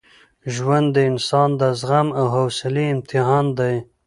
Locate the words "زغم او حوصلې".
1.79-2.85